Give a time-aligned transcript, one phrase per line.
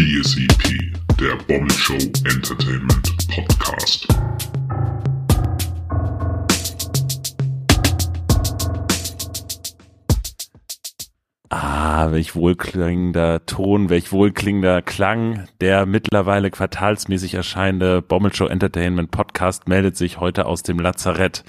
[0.00, 4.08] BSEP, der Bommel Show Entertainment Podcast.
[12.02, 15.46] Ah, welch wohlklingender Ton, welch wohlklingender Klang.
[15.60, 21.44] Der mittlerweile quartalsmäßig erscheinende Bommelshow Entertainment Podcast meldet sich heute aus dem Lazarett.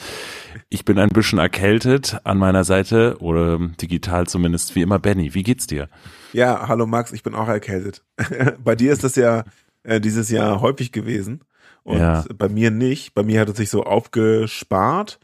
[0.67, 5.33] Ich bin ein bisschen erkältet an meiner Seite oder digital zumindest wie immer Benny.
[5.33, 5.87] Wie geht's dir?
[6.33, 8.03] Ja, hallo Max, ich bin auch erkältet.
[8.61, 9.45] bei dir ist das ja
[9.83, 11.45] äh, dieses Jahr häufig gewesen
[11.83, 12.25] und Ja.
[12.37, 13.13] bei mir nicht.
[13.13, 15.17] Bei mir hat es sich so aufgespart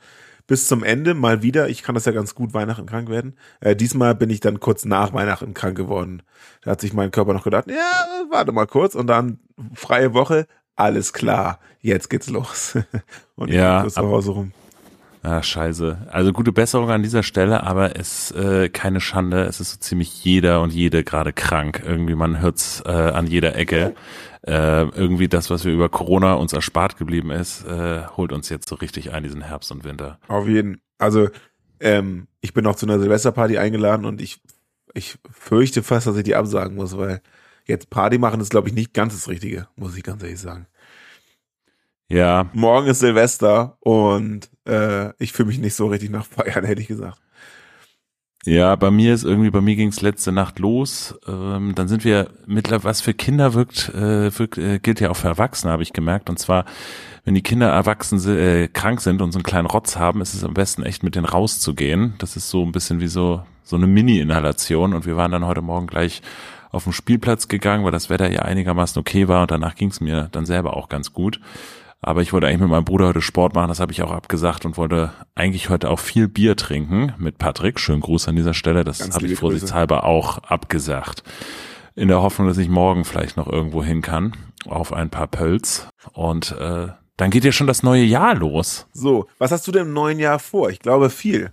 [0.47, 1.69] bis zum Ende mal wieder.
[1.69, 3.37] Ich kann das ja ganz gut Weihnachten krank werden.
[3.59, 6.23] Äh, diesmal bin ich dann kurz nach Weihnachten krank geworden.
[6.63, 9.39] Da hat sich mein Körper noch gedacht, ja, warte mal kurz und dann
[9.73, 10.47] freie Woche.
[10.75, 12.77] Alles klar, jetzt geht's los.
[13.35, 14.51] und Ja, ich zu Hause rum.
[15.27, 16.07] Ah, scheiße.
[16.09, 19.43] Also gute Besserung an dieser Stelle, aber es äh, keine Schande.
[19.43, 21.83] Es ist so ziemlich jeder und jede gerade krank.
[21.85, 23.93] Irgendwie man hört's äh, an jeder Ecke.
[24.43, 28.69] Äh, irgendwie das, was wir über Corona uns erspart geblieben ist, äh, holt uns jetzt
[28.69, 30.17] so richtig ein diesen Herbst und Winter.
[30.29, 30.79] Auf jeden.
[30.97, 31.27] Also,
[31.81, 34.39] ähm, ich bin noch zu einer Silvesterparty eingeladen und ich,
[34.93, 37.19] ich fürchte fast, dass ich die absagen muss, weil
[37.65, 40.67] jetzt Party machen ist, glaube ich, nicht ganz das Richtige, muss ich ganz ehrlich sagen.
[42.09, 46.81] Ja, Morgen ist Silvester und äh, ich fühle mich nicht so richtig nach Feiern, hätte
[46.81, 47.19] ich gesagt.
[48.45, 51.19] Ja, bei mir ist irgendwie, bei mir ging's letzte Nacht los.
[51.27, 55.17] Ähm, dann sind wir mittlerweile, was für Kinder wirkt, äh, wirkt äh, gilt ja auch
[55.17, 56.29] für Erwachsene, habe ich gemerkt.
[56.29, 56.63] Und zwar,
[57.25, 60.45] wenn die Kinder erwachsen äh, krank sind und so einen kleinen Rotz haben, ist es
[60.45, 62.13] am besten echt mit denen rauszugehen.
[62.19, 64.93] Das ist so ein bisschen wie so so eine Mini-Inhalation.
[64.93, 66.21] Und wir waren dann heute Morgen gleich
[66.71, 69.41] auf den Spielplatz gegangen, weil das Wetter ja einigermaßen okay war.
[69.41, 71.39] Und danach ging's mir dann selber auch ganz gut.
[72.07, 74.65] Aber ich wollte eigentlich mit meinem Bruder heute Sport machen, das habe ich auch abgesagt
[74.65, 77.81] und wollte eigentlich heute auch viel Bier trinken mit Patrick.
[77.81, 81.21] Schönen Gruß an dieser Stelle, das habe ich vorsichtshalber auch abgesagt.
[81.95, 85.89] In der Hoffnung, dass ich morgen vielleicht noch irgendwo hin kann, auf ein paar Pölz.
[86.13, 86.87] Und äh,
[87.17, 88.87] dann geht ja schon das neue Jahr los.
[88.93, 90.69] So, was hast du denn im neuen Jahr vor?
[90.69, 91.51] Ich glaube viel.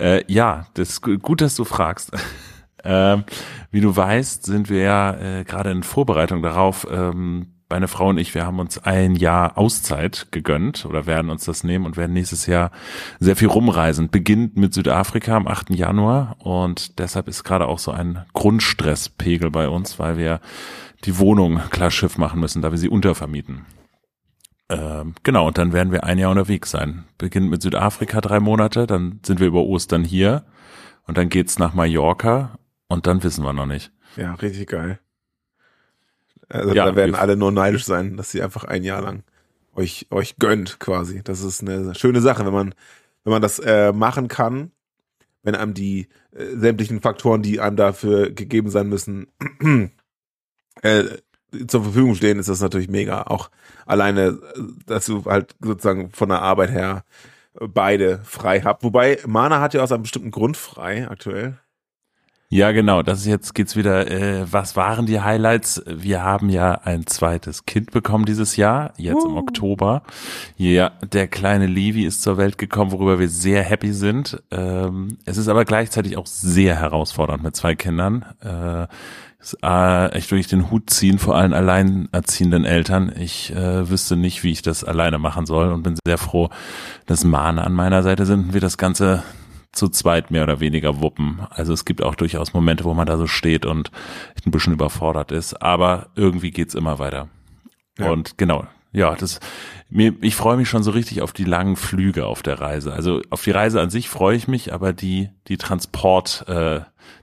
[0.00, 2.10] Äh, ja, das ist gu- gut, dass du fragst.
[2.82, 3.22] ähm,
[3.70, 6.84] wie du weißt, sind wir ja äh, gerade in Vorbereitung darauf.
[6.90, 11.44] Ähm, meine Frau und ich, wir haben uns ein Jahr Auszeit gegönnt oder werden uns
[11.44, 12.72] das nehmen und werden nächstes Jahr
[13.20, 14.10] sehr viel rumreisen.
[14.10, 15.70] Beginnt mit Südafrika am 8.
[15.70, 20.40] Januar und deshalb ist gerade auch so ein Grundstresspegel bei uns, weil wir
[21.04, 23.64] die Wohnung klar Schiff machen müssen, da wir sie untervermieten.
[24.68, 27.04] Ähm, genau, und dann werden wir ein Jahr unterwegs sein.
[27.18, 30.44] Beginnt mit Südafrika drei Monate, dann sind wir über Ostern hier
[31.06, 33.92] und dann geht's nach Mallorca und dann wissen wir noch nicht.
[34.16, 35.00] Ja, richtig geil.
[36.50, 39.22] Also Ja, da werden alle nur neidisch sein, dass sie einfach ein Jahr lang
[39.74, 41.22] euch euch gönnt quasi.
[41.22, 42.74] Das ist eine schöne Sache, wenn man
[43.24, 44.72] wenn man das äh, machen kann,
[45.42, 49.28] wenn einem die äh, sämtlichen Faktoren, die einem dafür gegeben sein müssen,
[50.82, 51.04] äh,
[51.66, 53.22] zur Verfügung stehen, ist das natürlich mega.
[53.22, 53.50] Auch
[53.86, 57.04] alleine, äh, dass du halt sozusagen von der Arbeit her
[57.54, 58.82] beide frei habt.
[58.84, 61.58] Wobei Mana hat ja aus einem bestimmten Grund frei aktuell.
[62.52, 65.84] Ja, genau, das ist jetzt geht's wieder, äh, was waren die Highlights?
[65.86, 69.38] Wir haben ja ein zweites Kind bekommen dieses Jahr, jetzt im Uh.
[69.38, 70.02] Oktober.
[70.56, 74.42] Ja, der kleine Levi ist zur Welt gekommen, worüber wir sehr happy sind.
[74.50, 78.24] Ähm, es ist aber gleichzeitig auch sehr herausfordernd mit zwei Kindern.
[78.40, 78.88] Äh,
[79.40, 83.12] ist, äh, echt wirklich den Hut ziehen vor allen alleinerziehenden Eltern.
[83.16, 86.50] Ich äh, wüsste nicht, wie ich das alleine machen soll und bin sehr froh,
[87.06, 89.22] dass Mahne an meiner Seite sind und wir das Ganze
[89.72, 91.40] zu zweit mehr oder weniger wuppen.
[91.50, 93.90] Also es gibt auch durchaus Momente, wo man da so steht und
[94.44, 97.28] ein bisschen überfordert ist, aber irgendwie geht's immer weiter.
[97.98, 98.10] Ja.
[98.10, 99.40] Und genau, ja, das
[99.90, 102.92] mir ich freue mich schon so richtig auf die langen Flüge auf der Reise.
[102.92, 106.80] Also auf die Reise an sich freue ich mich, aber die die Transport äh,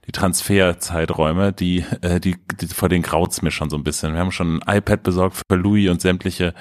[0.08, 4.14] die Transferzeiträume, die, äh, die, die vor den graut's mir schon so ein bisschen.
[4.14, 6.54] Wir haben schon ein iPad besorgt für Louis und sämtliche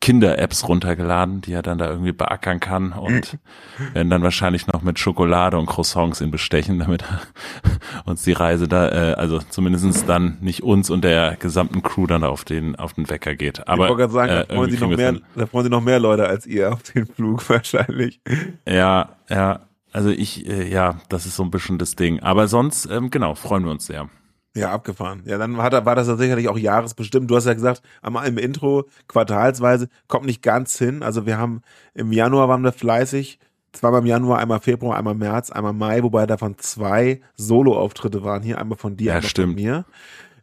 [0.00, 3.38] Kinder-Apps runtergeladen, die er dann da irgendwie beackern kann und
[3.94, 7.20] werden dann wahrscheinlich noch mit Schokolade und Croissants ihn bestechen, damit er
[8.04, 12.24] uns die Reise da, äh, also zumindestens dann nicht uns und der gesamten Crew dann
[12.24, 13.68] auf den auf den Wecker geht.
[13.68, 15.16] Aber ich wollte gerade sagen, äh, da, freuen sich noch mehr,
[15.48, 18.20] da freuen sich noch mehr Leute als ihr auf den Flug wahrscheinlich.
[18.66, 19.60] Ja, ja.
[19.92, 22.20] Also ich, äh, ja, das ist so ein bisschen das Ding.
[22.20, 24.08] Aber sonst, ähm, genau, freuen wir uns sehr.
[24.54, 25.22] Ja, abgefahren.
[25.24, 27.30] Ja, dann hat, war das ja sicherlich auch jahresbestimmt.
[27.30, 31.02] Du hast ja gesagt, am, im Intro quartalsweise kommt nicht ganz hin.
[31.02, 31.62] Also wir haben
[31.94, 33.38] im Januar waren wir fleißig.
[33.72, 38.58] Zweimal im Januar, einmal Februar, einmal März, einmal Mai, wobei davon zwei Solo-Auftritte waren hier,
[38.58, 39.54] einmal von dir, Ja, einmal stimmt.
[39.54, 39.84] von mir.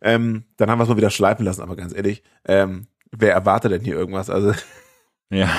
[0.01, 3.72] Ähm, dann haben wir es mal wieder schleifen lassen, aber ganz ehrlich, ähm, wer erwartet
[3.72, 4.30] denn hier irgendwas?
[4.30, 4.54] Also
[5.30, 5.50] Ja.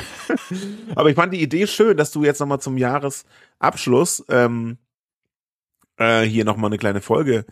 [0.95, 4.79] Aber ich fand die Idee schön, dass du jetzt nochmal zum Jahresabschluss ähm,
[5.97, 7.45] äh, hier nochmal eine kleine Folge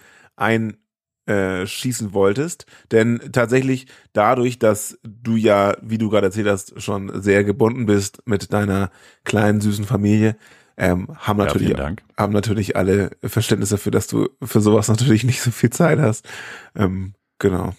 [1.27, 2.67] äh, schießen wolltest.
[2.93, 8.23] Denn tatsächlich dadurch, dass du ja, wie du gerade erzählt hast, schon sehr gebunden bist
[8.27, 8.91] mit deiner
[9.25, 10.37] kleinen süßen Familie,
[10.77, 11.77] ähm, haben Ja, natürlich
[12.17, 16.29] haben natürlich alle Verständnis dafür, dass du für sowas natürlich nicht so viel Zeit hast.
[16.75, 17.75] Ähm, genau.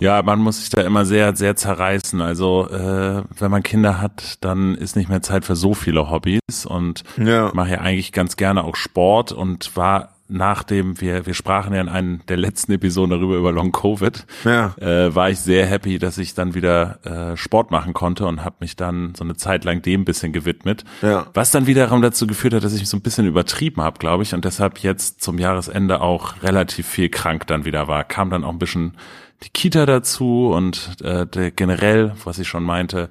[0.00, 2.20] Ja, man muss sich da immer sehr, sehr zerreißen.
[2.22, 6.64] Also äh, wenn man Kinder hat, dann ist nicht mehr Zeit für so viele Hobbys
[6.66, 7.48] und Ja.
[7.48, 11.80] ich mache ja eigentlich ganz gerne auch Sport und war nachdem wir, wir sprachen ja
[11.80, 14.74] in einer der letzten Episoden darüber über Long Covid, Ja.
[14.80, 16.98] äh, war ich sehr happy, dass ich dann wieder
[17.32, 20.32] äh, Sport machen konnte und habe mich dann so eine Zeit lang dem ein bisschen
[20.32, 20.84] gewidmet.
[21.00, 21.26] Ja.
[21.34, 24.34] Was dann wiederum dazu geführt hat, dass ich so ein bisschen übertrieben habe, glaube ich,
[24.34, 28.02] und deshalb jetzt zum Jahresende auch relativ viel krank dann wieder war.
[28.02, 28.96] Kam dann auch ein bisschen
[29.42, 33.10] die Kita dazu und äh, der generell, was ich schon meinte,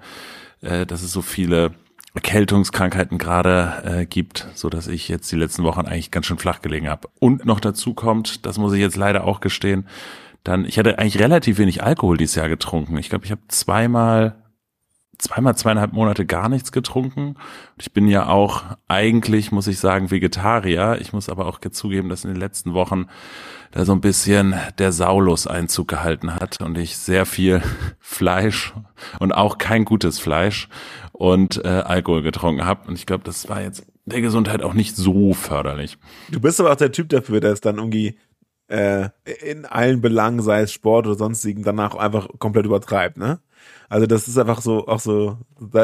[0.61, 1.71] äh, dass es so viele
[2.15, 6.61] Erkältungskrankheiten gerade äh, gibt, so dass ich jetzt die letzten Wochen eigentlich ganz schön flach
[6.61, 7.09] gelegen habe.
[7.19, 9.87] Und noch dazu kommt, das muss ich jetzt leider auch gestehen,
[10.43, 12.97] dann ich hatte eigentlich relativ wenig Alkohol dieses Jahr getrunken.
[12.97, 14.35] Ich glaube, ich habe zweimal
[15.17, 17.35] zweimal zweieinhalb Monate gar nichts getrunken.
[17.79, 20.97] Ich bin ja auch eigentlich, muss ich sagen, Vegetarier.
[21.01, 23.07] Ich muss aber auch zugeben, dass in den letzten Wochen
[23.71, 27.61] da so ein bisschen der Saulus Einzug gehalten hat und ich sehr viel
[27.99, 28.73] Fleisch
[29.19, 30.69] und auch kein gutes Fleisch
[31.11, 32.87] und äh, Alkohol getrunken habe.
[32.87, 35.97] Und ich glaube, das war jetzt der Gesundheit auch nicht so förderlich.
[36.29, 38.17] Du bist aber auch der Typ dafür, der es dann irgendwie
[38.67, 39.09] äh,
[39.43, 43.39] in allen Belangen, sei es Sport oder sonstigen, danach einfach komplett übertreibt, ne?
[43.89, 45.37] Also das ist einfach so, auch so,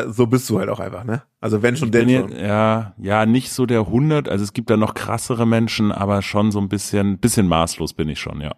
[0.08, 1.24] so bist du halt auch einfach, ne?
[1.40, 2.36] Also wenn schon, denn ja, schon.
[2.38, 6.52] ja, ja, nicht so der 100, also es gibt da noch krassere Menschen, aber schon
[6.52, 8.56] so ein bisschen, bisschen maßlos bin ich schon, ja.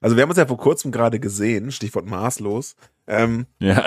[0.00, 2.76] Also wir haben uns ja vor kurzem gerade gesehen, Stichwort maßlos.
[3.06, 3.84] Ähm, Ja,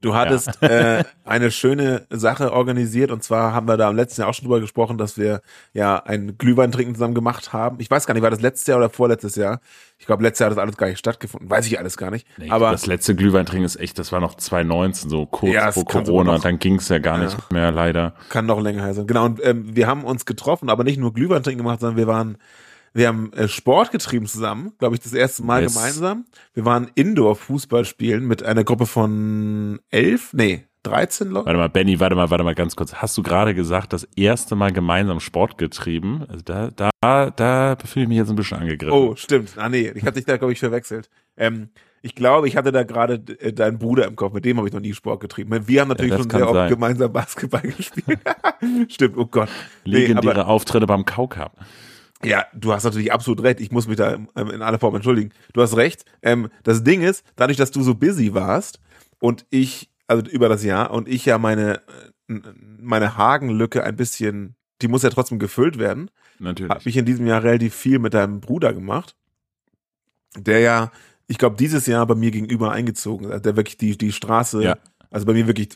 [0.00, 4.30] Du hattest äh, eine schöne Sache organisiert und zwar haben wir da am letzten Jahr
[4.30, 5.40] auch schon drüber gesprochen, dass wir
[5.72, 7.76] ja ein Glühwein trinken zusammen gemacht haben.
[7.80, 9.60] Ich weiß gar nicht, war das letztes Jahr oder vorletztes Jahr?
[9.98, 11.50] Ich glaube, letztes Jahr hat das alles gar nicht stattgefunden.
[11.50, 12.26] Weiß ich alles gar nicht.
[12.38, 15.84] Nee, Aber das letzte Glühweintrinken ist echt, das war noch 2019, so kurz Ja, vor
[15.84, 18.14] Corona, noch- dann ging's ja gar nicht mehr, leider.
[18.28, 19.06] kann noch länger her sein.
[19.08, 22.06] Genau, und ähm, wir haben uns getroffen, aber nicht nur Glühwein trinken gemacht, sondern wir
[22.06, 22.38] waren,
[22.94, 25.74] wir haben äh, Sport getrieben zusammen, glaube ich, das erste Mal Yes.
[25.74, 26.24] gemeinsam.
[26.54, 31.46] Wir waren Indoor-Fußball spielen mit einer Gruppe von elf, nee, 13 Leuten.
[31.46, 32.94] Warte mal, Benny, warte mal, warte mal ganz kurz.
[32.94, 36.24] Hast du gerade gesagt, das erste Mal gemeinsam Sport getrieben?
[36.28, 36.70] Also da,
[37.00, 38.92] da, da fühle ich mich jetzt ein bisschen angegriffen.
[38.96, 39.50] Oh, stimmt.
[39.56, 41.10] Ah, nee, ich habe dich da, glaube ich, verwechselt.
[41.36, 41.68] Ähm,
[42.00, 44.72] ich glaube, ich hatte da gerade äh, deinen Bruder im Kopf, mit dem habe ich
[44.72, 45.66] noch nie Sport getrieben.
[45.66, 48.20] Wir haben natürlich Ja, schon sehr oft gemeinsam Basketball gespielt.
[48.88, 49.48] stimmt, oh Gott.
[49.84, 51.52] Nee, Legendäre Auftritte beim Kaucup.
[52.24, 53.60] Ja, du hast natürlich absolut recht.
[53.60, 55.30] Ich muss mich da ähm, in aller Form entschuldigen.
[55.52, 56.04] Du hast recht.
[56.22, 58.80] Ähm, das Ding ist, dadurch, dass du so busy warst
[59.20, 61.82] und ich, also über das Jahr, und ich ja meine,
[62.28, 62.40] äh,
[62.80, 66.10] meine Hagenlücke ein bisschen, die muss ja trotzdem gefüllt werden.
[66.40, 66.70] Natürlich.
[66.70, 69.16] habe ich in diesem Jahr relativ viel mit deinem Bruder gemacht,
[70.36, 70.92] der ja,
[71.26, 74.76] ich glaube, dieses Jahr bei mir gegenüber eingezogen ist, der wirklich die, die Straße, Ja.
[75.10, 75.70] also bei mir wirklich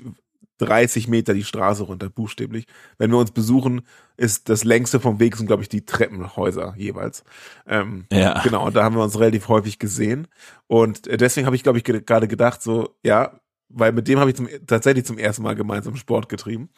[0.58, 2.66] 30 Meter die Straße runter, buchstäblich.
[2.98, 3.82] Wenn wir uns besuchen,
[4.16, 7.24] ist das längste vom Weg sind, glaube ich, die Treppenhäuser jeweils.
[7.66, 8.40] Ähm, Ja.
[8.42, 10.28] Genau, und da haben wir uns relativ häufig gesehen.
[10.66, 14.18] Und äh, deswegen habe ich, glaube ich, ge- gerade gedacht, so, ja, weil mit dem
[14.20, 16.68] habe ich zum, tatsächlich zum ersten Mal gemeinsam Sport getrieben.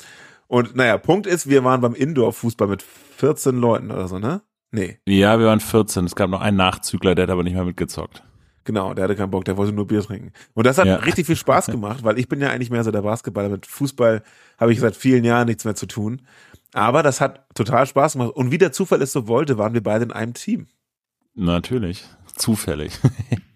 [0.47, 2.83] Und naja, Punkt ist, wir waren beim Indoor-Fußball mit
[3.16, 4.43] 14 Leuten oder so, ne?
[4.71, 6.04] Nee, Ja, wir waren 14.
[6.04, 8.23] Es gab noch einen Nachzügler, der hat aber nicht mehr mitgezockt.
[8.64, 10.33] Genau, der hatte keinen Bock, der wollte nur Bier trinken.
[10.54, 10.97] Und das hat Ja.
[10.97, 13.49] richtig viel Spaß gemacht, weil ich bin ja eigentlich mehr so der Basketballer.
[13.49, 14.23] Mit Fußball
[14.59, 16.23] habe ich seit vielen Jahren nichts mehr zu tun.
[16.73, 18.30] Aber das hat total Spaß gemacht.
[18.35, 20.66] Und wie der Zufall es so wollte, waren wir beide in einem Team.
[21.35, 22.04] Natürlich.
[22.37, 22.92] Zufällig.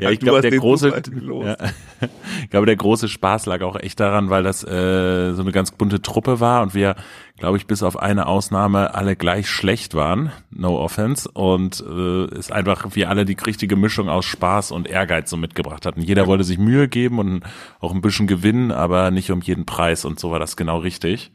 [0.00, 1.56] Ja, ich glaube, der große, ja,
[2.42, 5.70] ich glaube, der große Spaß lag auch echt daran, weil das äh, so eine ganz
[5.70, 6.96] bunte Truppe war und wir,
[7.38, 12.50] glaube ich, bis auf eine Ausnahme alle gleich schlecht waren, no offense, und äh, es
[12.50, 16.00] einfach wir alle die richtige Mischung aus Spaß und Ehrgeiz so mitgebracht hatten.
[16.00, 17.42] Jeder wollte sich Mühe geben und
[17.80, 21.32] auch ein bisschen gewinnen, aber nicht um jeden Preis und so war das genau richtig.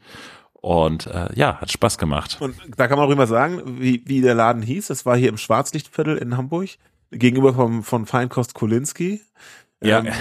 [0.62, 2.36] Und äh, ja, hat Spaß gemacht.
[2.40, 4.86] Und da kann man auch immer sagen, wie, wie der Laden hieß.
[4.86, 6.68] Das war hier im Schwarzlichtviertel in Hamburg,
[7.12, 9.20] gegenüber vom, von Feinkost Kolinski.
[9.82, 10.00] Ja.
[10.00, 10.12] Ähm,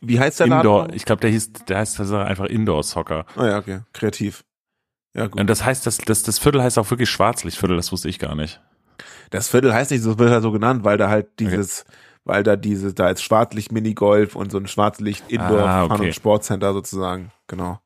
[0.00, 0.96] wie heißt der Indoor, Laden?
[0.96, 3.26] ich glaube, der hieß, der heißt einfach Indoor Soccer.
[3.36, 4.44] Ah ja, okay, kreativ.
[5.14, 5.40] Ja, gut.
[5.40, 8.34] Und das heißt, das, das, das Viertel heißt auch wirklich Schwarzlichtviertel, das wusste ich gar
[8.34, 8.60] nicht.
[9.30, 11.84] Das Viertel heißt nicht, so wird halt so genannt, weil da halt dieses,
[12.24, 16.06] weil da diese, da ist Schwarzlicht Minigolf und so ein Schwarzlicht Indoor Ah, Fun okay.
[16.06, 17.30] und Sportcenter sozusagen.
[17.46, 17.80] Genau.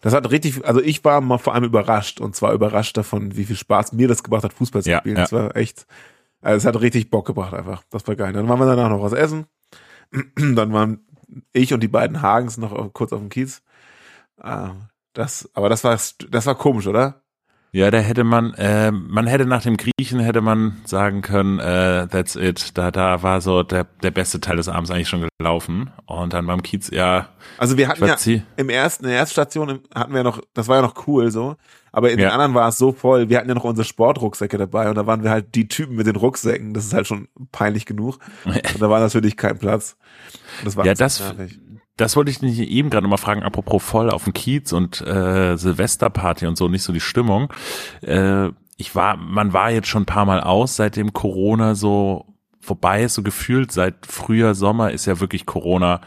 [0.00, 3.44] Das hat richtig, also ich war mal vor allem überrascht und zwar überrascht davon, wie
[3.44, 5.16] viel Spaß mir das gebracht hat, Fußball zu Ja, spielen.
[5.16, 5.22] ja.
[5.22, 5.86] Das war echt,
[6.42, 7.84] also es hat richtig Bock gebracht einfach.
[7.90, 8.32] Das war geil.
[8.34, 9.46] Dann waren wir danach noch was essen.
[10.36, 11.06] Dann waren
[11.52, 13.62] ich und die beiden Hagens noch kurz auf dem Kiez.
[14.38, 14.72] Ah,
[15.14, 15.98] Das, aber das war,
[16.30, 17.21] das war komisch, oder?
[17.74, 22.06] Ja, da hätte man, äh, man hätte nach dem Griechen hätte man sagen können, äh,
[22.06, 22.76] that's it.
[22.76, 25.90] Da, da war so der, der beste Teil des Abends eigentlich schon gelaufen.
[26.04, 27.30] Und dann beim Kiez, ja.
[27.56, 28.16] Also wir hatten ja
[28.58, 31.56] im ersten, in der ersten Station hatten wir noch, das war ja noch cool so.
[31.92, 32.28] Aber in ja.
[32.28, 33.30] den anderen war es so voll.
[33.30, 36.06] Wir hatten ja noch unsere Sportrucksäcke dabei und da waren wir halt die Typen mit
[36.06, 36.74] den Rucksäcken.
[36.74, 38.18] Das ist halt schon peinlich genug.
[38.44, 39.96] Und da war natürlich kein Platz.
[40.64, 41.61] das war ja, das, nervig
[41.96, 45.56] das wollte ich nicht eben gerade mal fragen, apropos voll auf dem Kiez und äh,
[45.56, 47.52] Silvesterparty und so, nicht so die Stimmung.
[48.00, 52.26] Äh, ich war, man war jetzt schon ein paar Mal aus, seitdem Corona so
[52.60, 56.00] vorbei ist, so gefühlt seit Frühjahr, Sommer ist ja wirklich Corona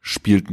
[0.00, 0.46] spielt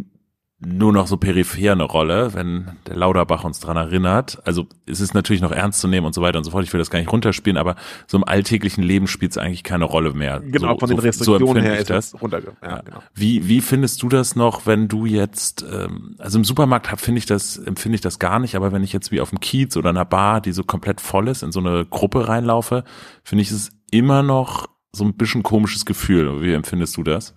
[0.59, 4.41] nur noch so peripher eine Rolle, wenn der Lauderbach uns dran erinnert.
[4.43, 6.63] Also es ist natürlich noch ernst zu nehmen und so weiter und so fort.
[6.63, 7.75] Ich will das gar nicht runterspielen, aber
[8.07, 10.39] so im alltäglichen Leben spielt es eigentlich keine Rolle mehr.
[10.39, 12.57] Genau, so, von den Restriktionen so her ist das runtergegangen.
[12.63, 13.03] Ja, genau.
[13.13, 17.27] Wie, wie findest du das noch, wenn du jetzt, ähm, also im Supermarkt finde ich
[17.27, 19.91] das, empfinde ich das gar nicht, aber wenn ich jetzt wie auf dem Kiez oder
[19.91, 22.83] einer Bar, die so komplett voll ist, in so eine Gruppe reinlaufe,
[23.23, 26.41] finde ich es immer noch so ein bisschen komisches Gefühl.
[26.41, 27.35] Wie empfindest du das?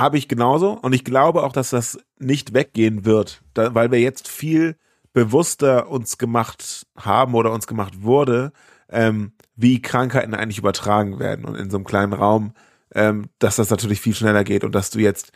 [0.00, 0.72] Habe ich genauso.
[0.72, 4.76] Und ich glaube auch, dass das nicht weggehen wird, da, weil wir jetzt viel
[5.12, 8.52] bewusster uns gemacht haben oder uns gemacht wurde,
[8.88, 11.44] ähm, wie Krankheiten eigentlich übertragen werden.
[11.44, 12.52] Und in so einem kleinen Raum,
[12.94, 15.32] ähm, dass das natürlich viel schneller geht und dass du jetzt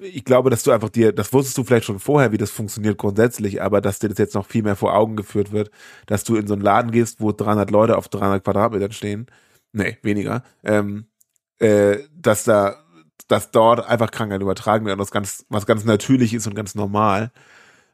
[0.00, 2.98] ich glaube, dass du einfach dir, das wusstest du vielleicht schon vorher, wie das funktioniert
[2.98, 5.70] grundsätzlich, aber dass dir das jetzt noch viel mehr vor Augen geführt wird,
[6.06, 9.26] dass du in so einen Laden gehst, wo 300 Leute auf 300 Quadratmetern stehen,
[9.72, 11.06] nee, weniger, ähm,
[11.58, 12.84] äh, dass da
[13.28, 17.32] dass dort einfach Krankheiten übertragen werden, was ganz, was ganz natürlich ist und ganz normal.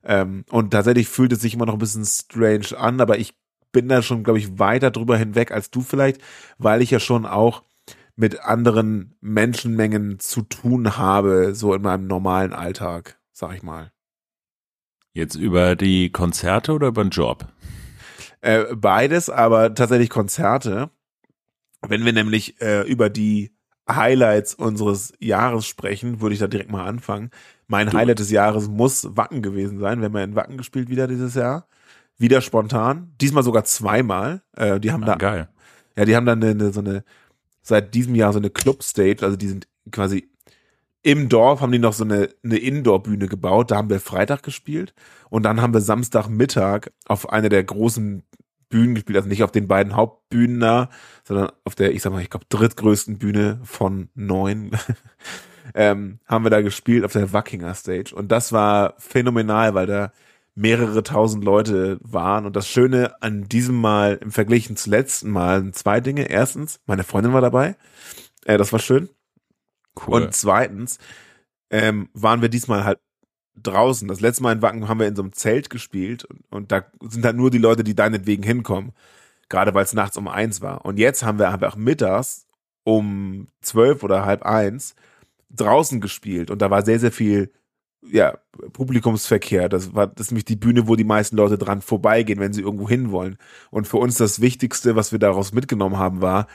[0.04, 3.34] Ähm, und tatsächlich fühlt es sich immer noch ein bisschen strange an, aber ich
[3.72, 6.20] bin da schon, glaube ich, weiter drüber hinweg als du vielleicht,
[6.58, 7.62] weil ich ja schon auch
[8.16, 13.90] mit anderen Menschenmengen zu tun habe, so in meinem normalen Alltag, sag ich mal.
[15.14, 17.48] Jetzt über die Konzerte oder über den Job?
[18.40, 20.90] Äh, beides, aber tatsächlich Konzerte.
[21.86, 23.54] Wenn wir nämlich äh, über die
[23.96, 27.30] Highlights unseres Jahres sprechen, würde ich da direkt mal anfangen.
[27.66, 27.96] Mein du.
[27.96, 30.00] Highlight des Jahres muss Wacken gewesen sein.
[30.00, 31.66] Wir haben ja in Wacken gespielt wieder dieses Jahr.
[32.18, 33.12] Wieder spontan.
[33.20, 34.42] Diesmal sogar zweimal.
[34.56, 35.14] Äh, die haben ah, da.
[35.16, 35.48] Geil.
[35.96, 37.04] Ja, die haben dann eine, eine, so eine,
[37.62, 39.24] seit diesem Jahr so eine Club-Stage.
[39.24, 40.28] Also die sind quasi
[41.02, 43.70] im Dorf haben die noch so eine, eine Indoor-Bühne gebaut.
[43.70, 44.94] Da haben wir Freitag gespielt.
[45.30, 48.22] Und dann haben wir Samstagmittag auf einer der großen
[48.72, 50.88] Bühnen gespielt, also nicht auf den beiden Hauptbühnen da,
[51.24, 54.72] sondern auf der, ich sag mal, ich glaube, drittgrößten Bühne von neun,
[55.74, 58.14] ähm, haben wir da gespielt auf der Wackinger Stage.
[58.14, 60.12] Und das war phänomenal, weil da
[60.54, 62.46] mehrere tausend Leute waren.
[62.46, 66.30] Und das Schöne an diesem Mal im Vergleich zum letzten Mal sind zwei Dinge.
[66.30, 67.76] Erstens, meine Freundin war dabei.
[68.46, 69.10] Äh, das war schön.
[69.94, 70.22] Cool.
[70.22, 70.98] Und zweitens
[71.70, 72.98] ähm, waren wir diesmal halt
[73.60, 74.08] draußen.
[74.08, 76.84] Das letzte Mal in Wacken haben wir in so einem Zelt gespielt und, und da
[77.02, 78.92] sind halt nur die Leute, die deinetwegen hinkommen.
[79.48, 80.84] Gerade weil es nachts um eins war.
[80.86, 82.46] Und jetzt haben wir einfach mittags
[82.84, 84.94] um zwölf oder halb eins
[85.50, 87.52] draußen gespielt und da war sehr, sehr viel
[88.10, 88.38] ja,
[88.72, 89.68] Publikumsverkehr.
[89.68, 92.62] Das war, das ist nämlich die Bühne, wo die meisten Leute dran vorbeigehen, wenn sie
[92.62, 93.36] irgendwo hin wollen.
[93.70, 96.46] Und für uns das Wichtigste, was wir daraus mitgenommen haben, war,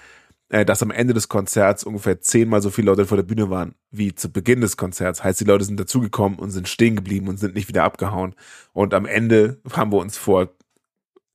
[0.50, 4.16] dass am Ende des Konzerts ungefähr zehnmal so viele Leute vor der Bühne waren wie
[4.16, 5.24] zu Beginn des Konzerts.
[5.24, 8.34] Heißt, die Leute sind dazugekommen und sind stehen geblieben und sind nicht wieder abgehauen.
[8.74, 10.50] Und am Ende haben wir uns vor,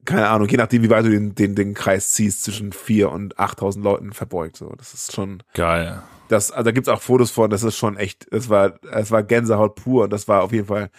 [0.05, 3.39] keine Ahnung, je nachdem, wie weit du den, den, den Kreis ziehst, zwischen vier und
[3.39, 4.57] achttausend Leuten verbeugt.
[4.57, 6.03] So, das ist schon geil.
[6.29, 7.51] Das, also da gibt's auch Fotos von.
[7.51, 8.27] Das ist schon echt.
[8.33, 10.05] Es war, es war Gänsehaut pur.
[10.05, 10.91] Und das war auf jeden Fall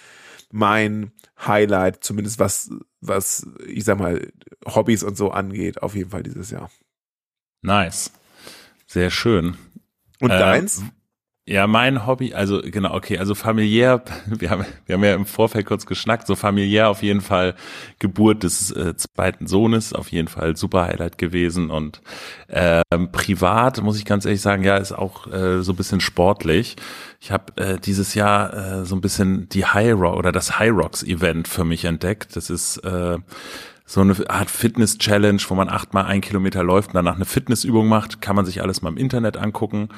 [0.52, 1.12] mein
[1.46, 2.70] Highlight, zumindest was,
[3.02, 4.32] was ich sag mal
[4.66, 6.70] Hobbys und so angeht, auf jeden Fall dieses Jahr.
[7.64, 8.12] Nice.
[8.86, 9.58] Sehr schön.
[10.20, 10.84] Und äh, deins?
[11.46, 15.66] Ja, mein Hobby, also genau, okay, also familiär, wir haben, wir haben ja im Vorfeld
[15.66, 17.56] kurz geschnackt, so familiär auf jeden Fall
[18.00, 22.02] Geburt des äh, zweiten Sohnes, auf jeden Fall super Highlight gewesen und
[22.48, 26.78] ähm, privat muss ich ganz ehrlich sagen, ja, ist auch äh, so ein bisschen sportlich.
[27.20, 30.72] Ich habe äh, dieses Jahr äh, so ein bisschen die High Rock oder das High
[30.72, 32.38] Rocks Event für mich entdeckt.
[32.38, 33.18] Das ist äh,
[33.86, 38.22] so eine Art Fitness-Challenge, wo man achtmal ein Kilometer läuft und danach eine Fitnessübung macht,
[38.22, 39.90] kann man sich alles mal im Internet angucken.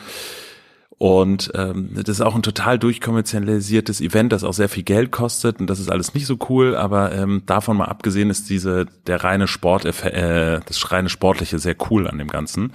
[0.98, 5.60] Und ähm, das ist auch ein total durchkommerzialisiertes Event, das auch sehr viel Geld kostet
[5.60, 9.22] und das ist alles nicht so cool, aber ähm, davon mal abgesehen ist diese der
[9.22, 12.72] reine Sport, äh, das reine Sportliche sehr cool an dem Ganzen.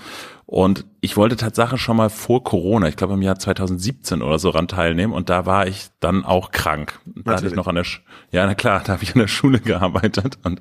[0.50, 4.50] Und ich wollte tatsächlich schon mal vor Corona, ich glaube im Jahr 2017 oder so
[4.50, 5.12] ran teilnehmen.
[5.12, 6.98] Und da war ich dann auch krank.
[7.04, 8.02] Da hatte ich noch an der, Sch
[8.32, 10.38] ja na klar, da habe ich an der Schule gearbeitet.
[10.42, 10.58] Und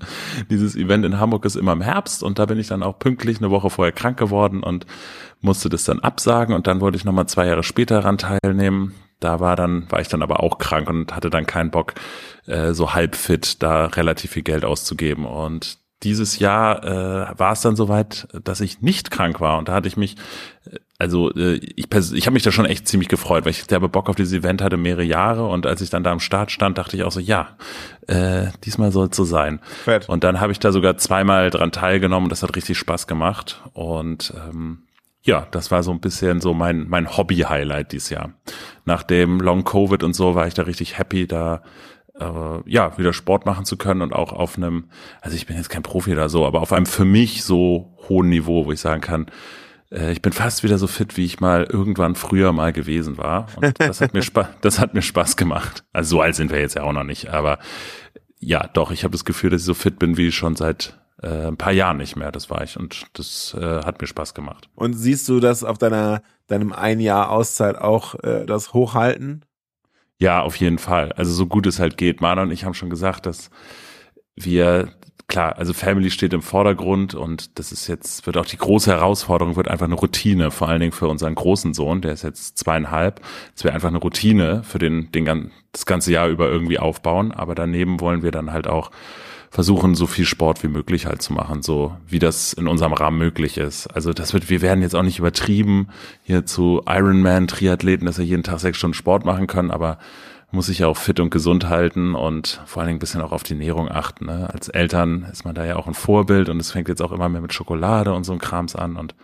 [0.52, 2.22] dieses Event in Hamburg ist immer im Herbst.
[2.22, 4.86] Und da bin ich dann auch pünktlich eine Woche vorher krank geworden und
[5.42, 6.54] musste das dann absagen.
[6.54, 8.94] Und dann wollte ich nochmal zwei Jahre später ran teilnehmen.
[9.20, 11.96] Da war dann, war ich dann aber auch krank und hatte dann keinen Bock,
[12.46, 15.26] äh, so halb fit da relativ viel Geld auszugeben.
[15.26, 19.74] Und dieses Jahr äh, war es dann soweit, dass ich nicht krank war und da
[19.74, 20.16] hatte ich mich,
[20.66, 23.90] äh, also äh, ich, ich habe mich da schon echt ziemlich gefreut, weil ich habe
[23.90, 26.78] Bock auf dieses Event hatte mehrere Jahre und als ich dann da am Start stand,
[26.78, 27.58] dachte ich auch so, ja,
[28.08, 29.60] äh, diesmal soll es so sein.
[29.84, 30.08] Fett.
[30.08, 34.34] Und dann habe ich da sogar zweimal dran teilgenommen, das hat richtig Spaß gemacht und
[34.36, 34.84] ähm,
[35.22, 38.32] ja, das war so ein bisschen so mein mein Hobby-Highlight dieses Jahr.
[38.86, 41.62] Nach dem Long Covid und so war ich da richtig happy, da
[42.20, 44.90] äh, ja, wieder Sport machen zu können und auch auf einem,
[45.22, 48.30] also ich bin jetzt kein Profi oder so, aber auf einem für mich so hohen
[48.30, 49.28] Niveau, wo ich sagen kann,
[49.92, 53.48] äh, ich bin fast wieder so fit, wie ich mal irgendwann früher mal gewesen war.
[53.56, 55.84] Und das hat mir Spaß, das hat mir Spaß gemacht.
[55.94, 57.60] Also so alt sind wir jetzt ja auch noch nicht, aber
[58.40, 61.48] ja, doch, ich habe das Gefühl, dass ich so fit bin wie schon seit äh,
[61.48, 62.32] ein paar Jahren nicht mehr.
[62.32, 64.70] Das war ich und das äh, hat mir Spaß gemacht.
[64.76, 69.46] Und siehst du das auf deiner deinem ein Jahr Auszeit auch äh, das hochhalten?
[70.22, 71.14] Ja, auf jeden Fall.
[71.14, 72.20] Also so gut es halt geht.
[72.22, 73.50] Mana und ich haben schon gesagt, dass
[74.36, 74.90] wir
[75.28, 79.56] klar, also Family steht im Vordergrund und das ist jetzt, wird auch die große Herausforderung,
[79.56, 83.22] wird einfach eine Routine, vor allen Dingen für unseren großen Sohn, der ist jetzt zweieinhalb.
[83.56, 87.32] Es wäre einfach eine Routine für den, den, das ganze Jahr über irgendwie aufbauen.
[87.32, 88.92] Aber daneben wollen wir dann halt auch
[89.50, 93.18] versuchen, so viel Sport wie möglich halt zu machen, so wie das in unserem Rahmen
[93.18, 93.88] möglich ist.
[93.88, 95.90] Also das wird, wir werden jetzt auch nicht übertrieben
[96.24, 99.98] hier zu Ironman Triathleten, dass er jeden Tag sechs Stunden Sport machen kann, aber
[100.52, 103.32] muss sich ja auch fit und gesund halten und vor allen Dingen ein bisschen auch
[103.32, 104.26] auf die Ernährung achten.
[104.26, 104.50] Ne?
[104.52, 107.30] Als Eltern ist man da ja auch ein Vorbild und es fängt jetzt auch immer
[107.30, 109.16] mehr mit Schokolade und so ein Krams an und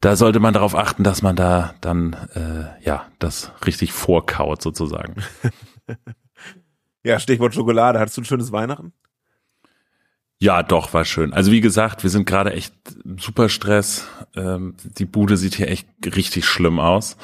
[0.00, 5.16] da sollte man darauf achten, dass man da dann äh, ja das richtig vorkaut sozusagen.
[7.02, 7.98] ja, Stichwort Schokolade.
[7.98, 8.92] Hattest du ein schönes Weihnachten?
[10.40, 11.32] Ja, doch, war schön.
[11.32, 12.72] Also wie gesagt, wir sind gerade echt
[13.18, 14.06] super Stress.
[14.36, 17.16] Ähm, die Bude sieht hier echt richtig schlimm aus.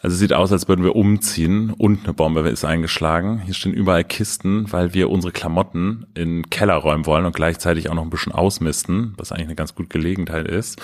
[0.00, 3.40] Also sieht aus, als würden wir umziehen und eine Bombe ist eingeschlagen.
[3.40, 7.90] Hier stehen überall Kisten, weil wir unsere Klamotten in den Keller räumen wollen und gleichzeitig
[7.90, 10.80] auch noch ein bisschen ausmisten, was eigentlich eine ganz gute Gelegenheit ist.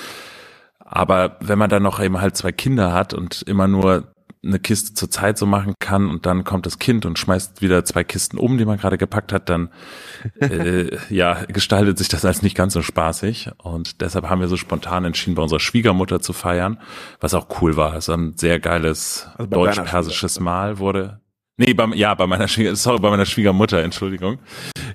[0.78, 4.11] Aber wenn man dann noch eben halt zwei Kinder hat und immer nur
[4.44, 7.84] eine Kiste zur Zeit so machen kann und dann kommt das Kind und schmeißt wieder
[7.84, 9.70] zwei Kisten um, die man gerade gepackt hat, dann
[10.40, 14.56] äh, ja gestaltet sich das als nicht ganz so spaßig und deshalb haben wir so
[14.56, 16.78] spontan entschieden, bei unserer Schwiegermutter zu feiern,
[17.20, 17.94] was auch cool war.
[17.94, 21.20] Es war ein sehr geiles also deutsch-persisches Mahl wurde.
[21.56, 24.38] Nee, beim, ja, bei meiner Schwieger, sorry, bei meiner Schwiegermutter, Entschuldigung.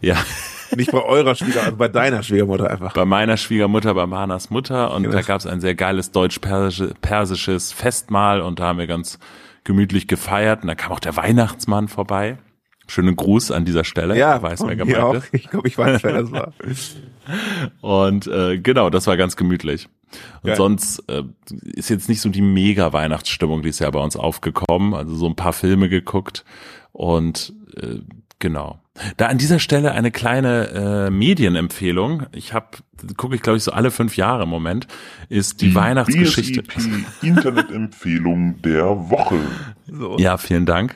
[0.02, 0.18] Ja.
[0.76, 2.94] Nicht bei eurer Schwiegermutter, also bei deiner Schwiegermutter einfach.
[2.94, 4.94] Bei meiner Schwiegermutter, bei Manas Mutter.
[4.94, 5.16] Und genau.
[5.16, 9.20] da gab es ein sehr geiles deutsch-persisches Festmahl und da haben wir ganz
[9.64, 10.62] gemütlich gefeiert.
[10.64, 12.38] Und da kam auch der Weihnachtsmann vorbei.
[12.90, 14.18] Schönen Gruß an dieser Stelle.
[14.18, 15.16] Ja, weiß wer gemeint auch.
[15.16, 15.28] ist.
[15.34, 16.54] Ich glaube, ich weiß, wer das war.
[17.82, 19.90] und äh, genau, das war ganz gemütlich.
[20.42, 20.56] Und Geil.
[20.56, 21.24] sonst äh,
[21.64, 24.94] ist jetzt nicht so die mega Weihnachtsstimmung die ist ja bei uns aufgekommen.
[24.94, 26.46] Also so ein paar Filme geguckt
[26.94, 28.00] und äh,
[28.40, 28.80] Genau.
[29.18, 32.26] Da an dieser Stelle eine kleine äh, Medienempfehlung.
[32.32, 32.68] Ich habe,
[33.16, 34.88] gucke ich glaube ich so alle fünf Jahre im Moment,
[35.30, 36.64] ist die, die Weihnachtsgeschichte.
[37.22, 39.40] Internetempfehlung der Woche.
[39.88, 40.18] So.
[40.18, 40.96] Ja, vielen Dank.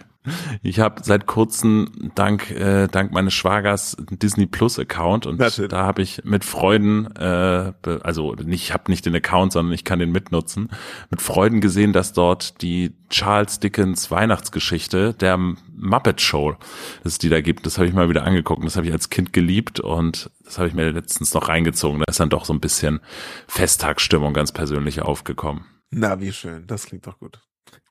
[0.61, 6.01] Ich habe seit kurzem dank äh, dank meines Schwagers Disney Plus Account und da habe
[6.01, 10.11] ich mit Freuden äh, also nicht ich habe nicht den Account, sondern ich kann den
[10.11, 10.69] mitnutzen.
[11.09, 16.55] Mit Freuden gesehen, dass dort die Charles Dickens Weihnachtsgeschichte der Muppet Show,
[17.03, 18.63] dass es die da gibt, das habe ich mal wieder angeguckt.
[18.63, 21.99] Das habe ich als Kind geliebt und das habe ich mir letztens noch reingezogen.
[21.99, 22.99] Da ist dann doch so ein bisschen
[23.47, 25.65] Festtagsstimmung ganz persönlich aufgekommen.
[25.89, 26.65] Na, wie schön.
[26.67, 27.41] Das klingt doch gut.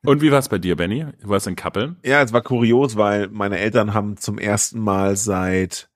[0.05, 1.07] Und wie war es bei dir, Benny?
[1.21, 1.99] Du warst in Kappeln?
[2.05, 5.91] Ja, es war kurios, weil meine Eltern haben zum ersten Mal seit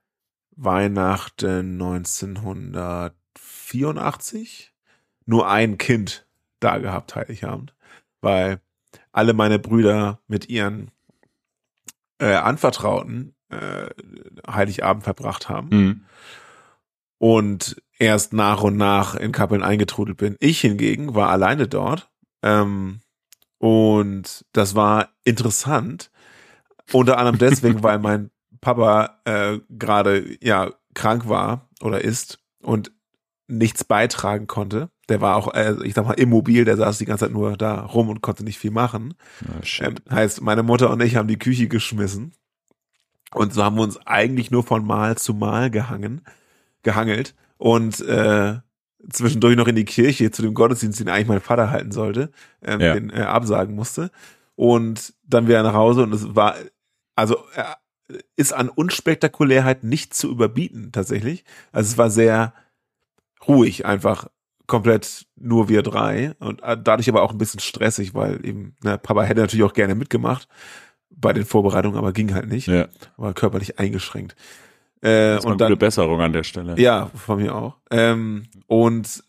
[0.57, 4.75] Weihnachten 1984
[5.27, 6.27] nur ein Kind
[6.61, 7.75] da gehabt, Heiligabend.
[8.21, 8.61] Weil
[9.13, 10.91] alle meine Brüder mit ihren
[12.19, 13.89] äh, Anvertrauten äh,
[14.47, 15.69] Heiligabend verbracht haben.
[15.71, 16.03] Mhm.
[17.19, 20.37] Und erst nach und nach in Kappeln eingetrudelt bin.
[20.41, 22.11] Ich hingegen war alleine dort.
[22.43, 23.01] Ähm,
[23.65, 26.11] und das war interessant.
[26.93, 32.93] Unter anderem deswegen, weil mein Papa äh, gerade ja krank war oder ist und
[33.47, 34.91] nichts beitragen konnte.
[35.09, 37.87] Der war auch, äh, ich sag mal, immobil, der saß die ganze Zeit nur da
[37.87, 39.15] rum und konnte nicht viel machen.
[39.49, 42.33] Oh, ähm, heißt, meine Mutter und ich haben die Küche geschmissen.
[43.33, 46.21] Und so haben wir uns eigentlich nur von Mal zu Mal gehangen,
[46.83, 47.35] gehangelt.
[47.57, 48.59] Und äh,
[49.11, 52.31] zwischendurch noch in die Kirche zu dem Gottesdienst, den eigentlich mein Vater halten sollte,
[52.63, 52.95] ähm, ja.
[52.95, 54.11] den äh, absagen musste.
[54.57, 56.55] Und dann wieder nach Hause und es war,
[57.17, 61.45] also äh, ist an Unspektakulärheit nicht zu überbieten tatsächlich.
[61.73, 62.53] Also es war sehr
[63.47, 64.29] ruhig einfach
[64.67, 68.99] komplett nur wir drei und äh, dadurch aber auch ein bisschen stressig, weil eben ne,
[68.99, 70.49] Papa hätte natürlich auch gerne mitgemacht
[71.11, 72.89] bei den Vorbereitungen, aber ging halt nicht, ja.
[73.17, 74.37] war körperlich eingeschränkt.
[75.05, 76.81] Äh, und eine dann, gute Besserung an der Stelle.
[76.81, 77.77] ja, von mir auch.
[77.91, 79.23] Ähm, und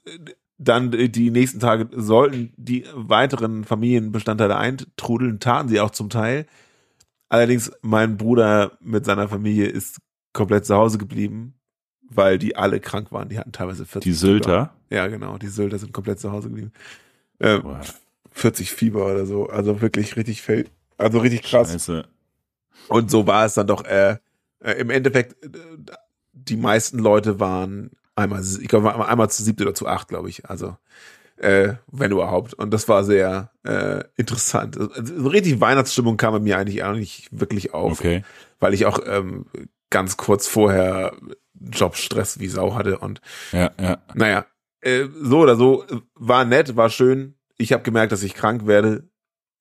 [0.57, 6.45] dann die nächsten Tage sollten die weiteren Familienbestandteile eintrudeln, taten sie auch zum Teil.
[7.27, 9.97] Allerdings, mein Bruder mit seiner Familie ist
[10.31, 11.55] komplett zu Hause geblieben,
[12.09, 13.27] weil die alle krank waren.
[13.27, 14.73] Die hatten teilweise 40 Die Sylter.
[14.89, 14.95] Fieber.
[14.95, 15.37] Ja, genau.
[15.37, 16.71] Die Sylter sind komplett zu Hause geblieben.
[17.41, 17.81] Ähm, Boah,
[18.31, 19.49] 40 Fieber oder so.
[19.49, 20.41] Also wirklich richtig
[20.97, 21.71] also richtig krass.
[21.71, 22.05] Scheiße.
[22.87, 24.17] Und so war es dann doch, äh,
[24.65, 25.49] äh, im Endeffekt, äh,
[26.33, 30.49] die meisten Leute waren einmal, ich glaube, einmal zu siebt oder zu acht, glaube ich.
[30.49, 30.77] Also,
[31.37, 32.53] äh, wenn überhaupt.
[32.53, 34.77] Und das war sehr äh, interessant.
[34.77, 34.89] Also,
[35.21, 38.23] so richtig Weihnachtsstimmung kam bei mir eigentlich auch nicht wirklich auf, Okay.
[38.59, 39.45] weil ich auch ähm,
[39.89, 41.13] ganz kurz vorher
[41.53, 43.97] Jobstress wie Sau hatte und Ja, ja.
[44.13, 44.45] naja,
[44.81, 47.35] äh, so oder so, äh, war nett, war schön.
[47.57, 49.09] Ich habe gemerkt, dass ich krank werde.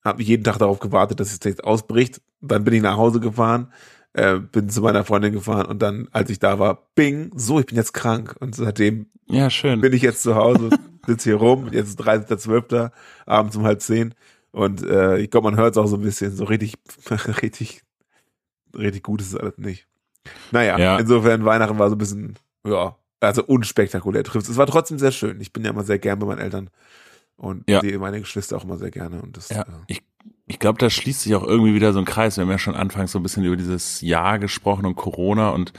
[0.03, 2.21] Habe jeden Tag darauf gewartet, dass es jetzt ausbricht.
[2.41, 3.71] Dann bin ich nach Hause gefahren,
[4.15, 7.65] äh, bin zu meiner Freundin gefahren und dann, als ich da war, bing, so, ich
[7.65, 8.35] bin jetzt krank.
[8.39, 9.81] Und seitdem Ja, schön.
[9.81, 10.69] bin ich jetzt zu Hause,
[11.05, 11.69] sitze hier rum.
[11.71, 12.91] Jetzt ist 30.12.
[13.25, 14.13] abends um halb zehn.
[14.51, 16.33] Und äh, ich glaube, man hört es auch so ein bisschen.
[16.35, 16.75] So richtig,
[17.41, 17.81] richtig,
[18.77, 19.87] richtig gut ist es alles nicht.
[20.51, 20.97] Naja, Ja.
[20.97, 24.47] insofern Weihnachten war so ein bisschen, ja, also unspektakulär trifft.
[24.49, 25.41] Es war trotzdem sehr schön.
[25.41, 26.69] Ich bin ja immer sehr gern bei meinen Eltern
[27.37, 27.81] und Ja.
[27.81, 29.21] sehe meine Geschwister auch immer sehr gerne.
[29.21, 30.03] Und das, Ja, äh, ich,
[30.47, 32.37] ich glaube, da schließt sich auch irgendwie wieder so ein Kreis.
[32.37, 35.73] Wir haben ja schon anfangs so ein bisschen über dieses Jahr gesprochen und Corona und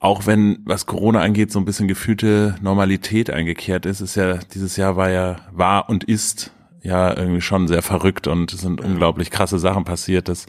[0.00, 4.76] auch wenn, was Corona angeht, so ein bisschen gefühlte Normalität eingekehrt ist, ist ja, dieses
[4.76, 9.30] Jahr war ja, war und ist ja irgendwie schon sehr verrückt und es sind unglaublich
[9.30, 10.46] krasse Sachen passiert, dass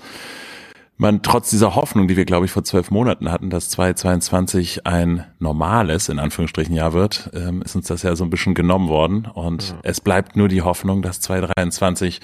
[0.98, 5.26] man trotz dieser Hoffnung, die wir, glaube ich, vor zwölf Monaten hatten, dass 2022 ein
[5.40, 9.26] normales, in Anführungsstrichen, Jahr wird, ähm, ist uns das ja so ein bisschen genommen worden.
[9.26, 12.20] Und es bleibt nur die Hoffnung, dass 2023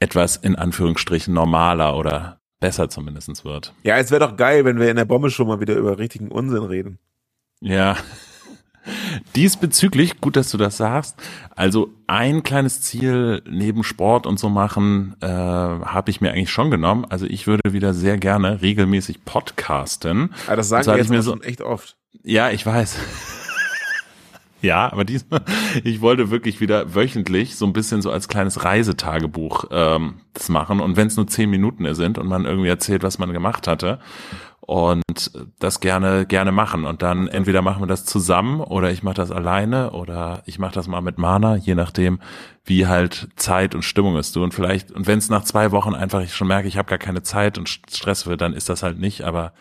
[0.00, 3.74] etwas in Anführungsstrichen normaler oder besser zumindestens wird.
[3.82, 6.28] ja, es wäre doch geil, wenn wir in der Bombe schon mal wieder über richtigen
[6.30, 6.98] Unsinn reden.
[7.60, 7.96] Ja.
[9.34, 11.16] Diesbezüglich, gut, dass du das sagst.
[11.56, 16.70] Also ein kleines Ziel neben Sport und so machen, äh, habe ich mir eigentlich schon
[16.70, 17.04] genommen.
[17.08, 20.32] Also ich würde wieder sehr gerne regelmäßig podcasten.
[20.46, 21.96] Aber das sagen wir jetzt ich mir so- schon echt oft.
[22.22, 22.96] Ja, ich weiß.
[24.62, 25.42] Ja, aber diesmal,
[25.84, 30.80] ich wollte wirklich wieder wöchentlich so ein bisschen so als kleines Reisetagebuch ähm, das machen.
[30.80, 33.98] Und wenn es nur zehn Minuten sind und man irgendwie erzählt, was man gemacht hatte
[34.66, 36.84] und das gerne gerne machen.
[36.84, 40.74] Und dann entweder machen wir das zusammen oder ich mache das alleine oder ich mache
[40.74, 42.18] das mal mit Mana, je nachdem,
[42.64, 44.34] wie halt Zeit und Stimmung ist.
[44.34, 46.88] Du und vielleicht und wenn es nach zwei Wochen einfach ich schon merke, ich habe
[46.88, 49.22] gar keine Zeit und Stress wird, dann ist das halt nicht.
[49.22, 49.52] Aber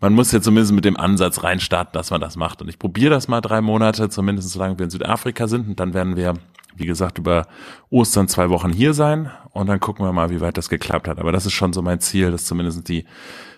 [0.00, 2.62] man muss ja zumindest mit dem Ansatz reinstarten, dass man das macht.
[2.62, 5.68] Und ich probiere das mal drei Monate, zumindest solange wir in Südafrika sind.
[5.68, 6.34] Und dann werden wir,
[6.76, 7.46] wie gesagt, über
[7.90, 9.30] Ostern zwei Wochen hier sein.
[9.50, 11.18] Und dann gucken wir mal, wie weit das geklappt hat.
[11.18, 13.06] Aber das ist schon so mein Ziel, das zumindest die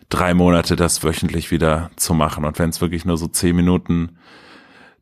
[0.08, 2.44] drei Monate das wöchentlich wieder zu machen.
[2.44, 4.16] Und wenn es wirklich nur so zehn Minuten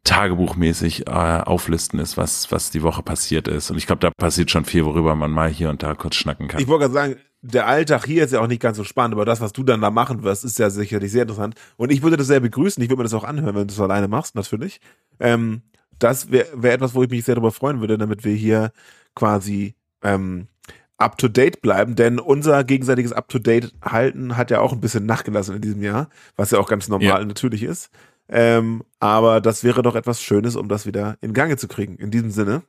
[0.04, 3.70] tagebuchmäßig äh, auflisten ist, was, was die Woche passiert ist.
[3.70, 6.48] Und ich glaube, da passiert schon viel, worüber man mal hier und da kurz schnacken
[6.48, 6.60] kann.
[6.60, 9.24] Ich wollte gerade sagen, der Alltag hier ist ja auch nicht ganz so spannend, aber
[9.24, 11.54] das, was du dann da machen wirst, ist ja sicherlich sehr interessant.
[11.76, 12.82] Und ich würde das sehr begrüßen.
[12.82, 14.80] Ich würde mir das auch anhören, wenn du das alleine machst, natürlich.
[15.20, 15.62] Ähm,
[15.98, 18.72] das wäre wär etwas, wo ich mich sehr darüber freuen würde, damit wir hier
[19.14, 20.48] quasi ähm,
[20.96, 24.80] up to date bleiben, denn unser gegenseitiges up to date halten hat ja auch ein
[24.80, 27.24] bisschen nachgelassen in diesem Jahr, was ja auch ganz normal Ja.
[27.24, 27.90] natürlich ist.
[28.28, 31.96] Ähm, aber das wäre doch etwas Schönes, um das wieder in Gange zu kriegen.
[31.96, 32.62] In diesem Sinne.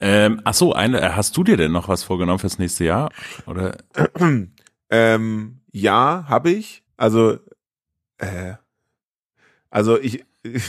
[0.00, 3.10] Ähm, ach so, eine, äh, hast du dir denn noch was vorgenommen fürs nächste Jahr?
[3.46, 3.78] Oder
[4.90, 6.84] Ähm, ja, habe ich.
[6.96, 7.38] Also,
[8.18, 8.54] äh,
[9.70, 10.62] also ich, ich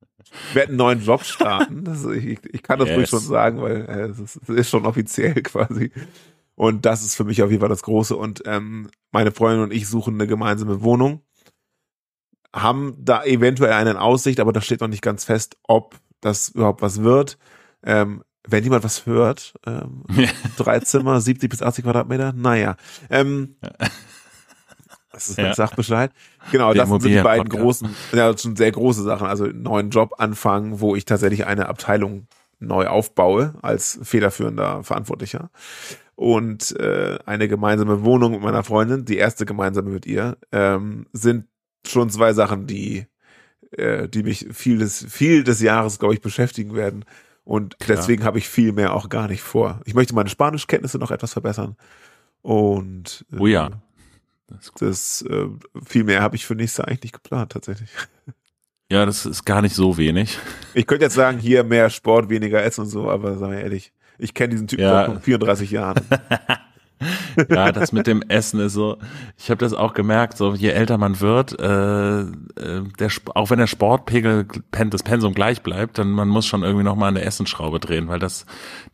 [0.54, 1.84] werde einen neuen Job starten.
[1.84, 3.10] Das, ich, ich kann das ruhig Yes.
[3.10, 5.90] schon sagen, weil äh, es, ist, es ist schon offiziell quasi.
[6.54, 8.14] Und das ist für mich auf jeden Fall das Große.
[8.14, 11.22] Und ähm, meine Freundin und ich suchen eine gemeinsame Wohnung.
[12.54, 16.50] Haben da eventuell eine in Aussicht, aber das steht noch nicht ganz fest, ob das
[16.50, 17.38] überhaupt was wird.
[17.82, 20.04] Ähm, wenn jemand was hört, ähm,
[20.56, 22.76] drei Zimmer, 70 bis 80 Quadratmeter, naja.
[23.10, 23.56] Ähm,
[25.12, 25.46] das ist Ja.
[25.46, 25.54] ja.
[25.54, 26.12] Sachbescheid.
[26.50, 29.26] Genau, Der das sind die beiden großen, ja, das sind sehr große Sachen.
[29.26, 32.26] Also einen neuen Job anfangen, wo ich tatsächlich eine Abteilung
[32.58, 35.50] neu aufbaue als federführender Verantwortlicher.
[36.14, 41.46] Und äh, eine gemeinsame Wohnung mit meiner Freundin, die erste gemeinsame mit ihr, ähm, sind
[41.86, 43.06] schon zwei Sachen, die,
[43.72, 47.04] äh, die mich viel des, viel des Jahres, glaube ich, beschäftigen werden.
[47.44, 49.80] Und deswegen habe ich viel mehr auch gar nicht vor.
[49.84, 51.76] Ich möchte meine Spanischkenntnisse noch etwas verbessern.
[52.40, 53.70] Und äh, Oh ja.
[54.48, 55.46] Das das äh,
[55.84, 57.90] viel mehr habe ich für nächstes Jahr eigentlich nicht geplant, tatsächlich.
[58.90, 60.38] Ja, das ist gar nicht so wenig.
[60.74, 63.92] Ich könnte jetzt sagen, hier mehr Sport, weniger Essen und so, aber sagen wir ehrlich,
[64.18, 65.06] ich kenne diesen Typen Ja.
[65.06, 66.00] seit 34 Jahren.
[67.48, 68.98] Ja, das mit dem Essen ist so,
[69.38, 72.24] ich habe das auch gemerkt, so je älter man wird, äh, äh,
[72.98, 74.46] der, auch wenn der Sportpegel,
[74.90, 78.18] das Pensum gleich bleibt, dann man muss schon irgendwie nochmal an der Essensschraube drehen, weil
[78.18, 78.46] das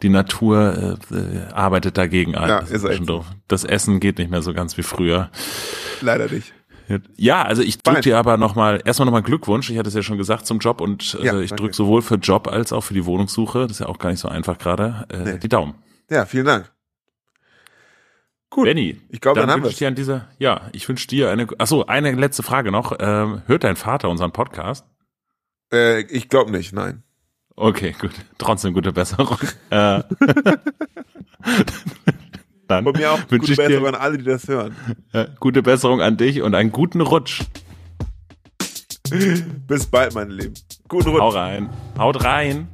[0.03, 2.49] die Natur äh, arbeitet dagegen an.
[2.49, 3.13] Ja, das ist ein echt bisschen so.
[3.19, 3.27] doof.
[3.49, 5.31] Das Essen geht nicht mehr so ganz wie früher.
[6.01, 6.53] Leider nicht.
[7.17, 8.03] Ja, also ich drück Fein.
[8.03, 11.19] dir aber nochmal, erstmal nochmal Glückwunsch, ich hatte es ja schon gesagt, zum Job und
[11.21, 11.65] äh, Ja, ich danke.
[11.65, 14.21] drück sowohl für Job als auch für die Wohnungssuche, das ist ja auch gar nicht
[14.21, 15.39] so einfach gerade, äh, Nee.
[15.39, 15.75] die Daumen.
[16.11, 16.71] Ja, vielen Dank.
[18.51, 18.65] Gut.
[18.65, 21.31] Benny, Ich glaube, dann, haben wir wünsche ich dir an dieser, ja, ich wünsche dir
[21.31, 22.93] eine, achso, eine letzte Frage noch.
[22.99, 24.87] Ähm, hört dein Vater unseren Podcast?
[25.73, 27.03] äh, Ich glaube nicht, nein.
[27.57, 28.13] Okay, gut.
[28.39, 29.37] Trotzdem gute Besserung.
[29.71, 30.03] äh,
[32.69, 34.75] dann Von mir auch gute Besserung dir an alle, die das hören.
[35.13, 37.43] äh, gute Besserung an dich und einen guten Rutsch.
[39.67, 40.55] Bis bald, mein Lieben.
[40.89, 41.21] Guten Rutsch.
[41.21, 41.71] Hau rein.
[41.99, 42.69] Haut rein.